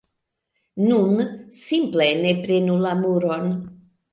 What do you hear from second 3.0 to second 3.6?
muron